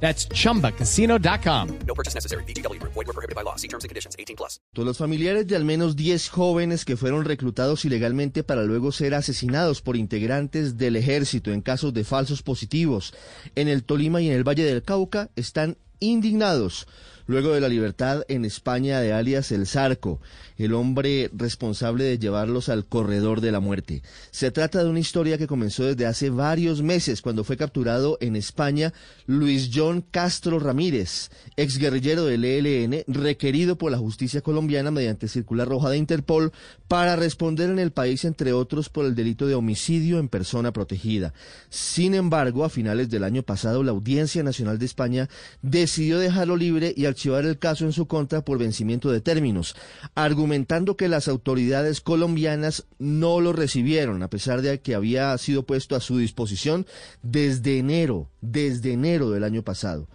[0.00, 1.68] That's chumbacasino.com.
[1.86, 2.44] No purchase necessary.
[2.44, 2.80] BGW.
[2.82, 3.56] Void were prohibited by law.
[3.56, 4.14] See terms and conditions.
[4.18, 4.60] 18 plus.
[4.74, 9.82] Los familiares de al menos 10 jóvenes que fueron reclutados ilegalmente para luego ser asesinados
[9.82, 13.14] por integrantes del ejército en casos de falsos positivos
[13.54, 16.86] en el Tolima y en el Valle del Cauca están indignados
[17.26, 20.20] luego de la libertad en España de alias El Zarco,
[20.56, 24.02] el hombre responsable de llevarlos al corredor de la muerte.
[24.30, 28.36] Se trata de una historia que comenzó desde hace varios meses cuando fue capturado en
[28.36, 28.92] España
[29.26, 35.90] Luis John Castro Ramírez, exguerrillero del ELN, requerido por la justicia colombiana mediante circular roja
[35.90, 36.52] de Interpol
[36.88, 41.34] para responder en el país, entre otros, por el delito de homicidio en persona protegida.
[41.68, 45.28] Sin embargo, a finales del año pasado, la Audiencia Nacional de España
[45.62, 49.74] decidió dejarlo libre y archivar el caso en su contra por vencimiento de términos,
[50.14, 55.96] argumentando que las autoridades colombianas no lo recibieron, a pesar de que había sido puesto
[55.96, 56.86] a su disposición
[57.22, 60.08] desde enero, desde enero del año pasado.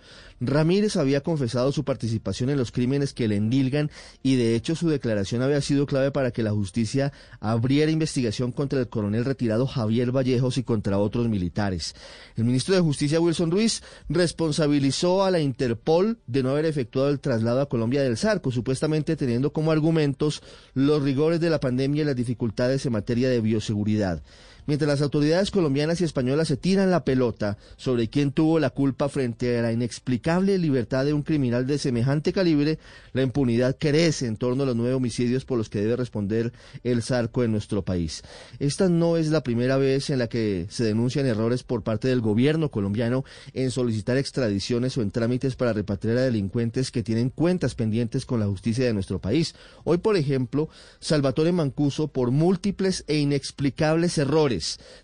[0.44, 3.92] Ramírez había confesado su participación en los crímenes que le endilgan
[4.23, 8.80] y de hecho su declaración había sido clave para que la justicia abriera investigación contra
[8.80, 11.94] el coronel retirado Javier Vallejos y contra otros militares.
[12.36, 17.20] El ministro de Justicia Wilson Ruiz responsabilizó a la Interpol de no haber efectuado el
[17.20, 20.42] traslado a Colombia del Zarco, supuestamente teniendo como argumentos
[20.73, 24.23] los rigores de la pandemia y las dificultades en materia de bioseguridad
[24.66, 29.09] mientras las autoridades colombianas y españolas se tiran la pelota sobre quién tuvo la culpa
[29.09, 32.80] frente a la inexplicable libertad de un criminal de semejante calibre,
[33.14, 36.52] la impunidad crece en torno a los nueve homicidios por los que debe responder
[36.84, 38.23] el Zarco en nuestro país.
[38.59, 42.22] Esta no es la primera vez en la que se denuncian errores por parte del
[42.22, 43.23] gobierno colombiano
[43.54, 48.39] en solicitar extradiciones o en trámites para repatriar a delincuentes que tienen cuentas pendientes con
[48.39, 49.55] la justicia de nuestro país.
[49.83, 54.51] Hoy, por ejemplo, Salvatore Mancuso, por múltiples e inexplicables errores,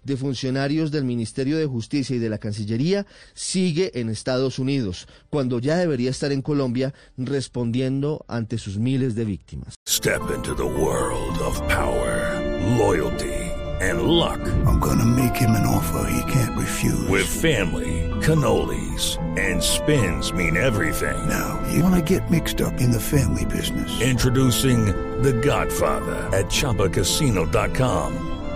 [0.04, 5.60] de funcionarios del Ministerio de Justicia y de la Cancillería sigue en Estados Unidos, cuando
[5.60, 9.76] ya debería estar en Colombia respondiendo ante sus miles de víctimas.
[9.88, 12.42] Step into the world of power,
[12.78, 13.48] loyalty
[13.82, 14.40] and luck.
[14.66, 17.08] I'm gonna make him an offer he can't refuse.
[17.08, 21.28] With family, cannolis and spins mean everything.
[21.28, 24.02] Now, you wanna get mixed up in the family business.
[24.02, 24.86] Introducing
[25.22, 28.37] The Godfather at chapacasino.com.